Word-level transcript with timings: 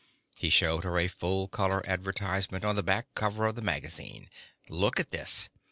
He 0.35 0.49
showed 0.49 0.83
her 0.83 0.97
a 0.97 1.07
full 1.07 1.47
color 1.47 1.83
advertisement 1.85 2.65
on 2.65 2.75
the 2.75 2.81
back 2.81 3.13
cover 3.13 3.45
of 3.45 3.53
the 3.53 3.61
magazine. 3.61 4.29
"Look 4.67 4.99
at 4.99 5.11
this. 5.11 5.47